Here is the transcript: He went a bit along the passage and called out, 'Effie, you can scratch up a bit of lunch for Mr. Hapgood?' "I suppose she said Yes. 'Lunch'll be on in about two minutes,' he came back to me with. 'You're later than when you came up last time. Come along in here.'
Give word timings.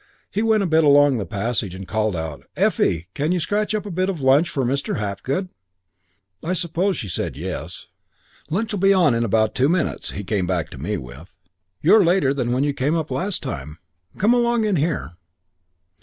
He 0.31 0.41
went 0.41 0.63
a 0.63 0.65
bit 0.65 0.83
along 0.83 1.17
the 1.19 1.27
passage 1.27 1.75
and 1.75 1.87
called 1.87 2.15
out, 2.15 2.41
'Effie, 2.57 2.91
you 2.95 3.01
can 3.13 3.39
scratch 3.39 3.75
up 3.75 3.85
a 3.85 3.91
bit 3.91 4.09
of 4.09 4.19
lunch 4.19 4.49
for 4.49 4.63
Mr. 4.63 4.97
Hapgood?' 4.97 5.49
"I 6.43 6.53
suppose 6.53 6.97
she 6.97 7.07
said 7.07 7.37
Yes. 7.37 7.85
'Lunch'll 8.49 8.79
be 8.79 8.93
on 8.93 9.13
in 9.13 9.23
about 9.23 9.53
two 9.53 9.69
minutes,' 9.69 10.09
he 10.09 10.23
came 10.23 10.47
back 10.47 10.71
to 10.71 10.79
me 10.81 10.97
with. 10.97 11.37
'You're 11.83 12.03
later 12.03 12.33
than 12.33 12.51
when 12.51 12.63
you 12.63 12.73
came 12.73 12.95
up 12.95 13.11
last 13.11 13.43
time. 13.43 13.77
Come 14.17 14.33
along 14.33 14.65
in 14.65 14.77
here.' 14.77 15.11